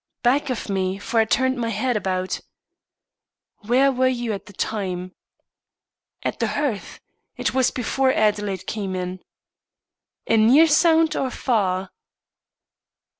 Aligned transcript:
"Back 0.23 0.49
of 0.49 0.67
me, 0.67 0.97
for 0.97 1.19
I 1.19 1.25
turned 1.25 1.57
my 1.59 1.69
head 1.69 1.95
about." 1.95 2.39
"Where 3.57 3.91
were 3.91 4.07
you 4.07 4.33
at 4.33 4.47
the 4.47 4.53
time?" 4.53 5.13
"At 6.23 6.39
the 6.39 6.47
hearth. 6.57 6.99
It 7.37 7.53
was 7.53 7.69
before 7.69 8.11
Adelaide 8.11 8.65
came 8.65 8.95
in." 8.95 9.19
"A 10.25 10.37
near 10.37 10.65
sound, 10.65 11.15
or 11.15 11.27
a 11.27 11.29
far?" 11.29 11.91